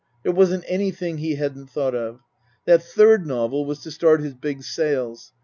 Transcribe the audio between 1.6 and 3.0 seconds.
thought of. That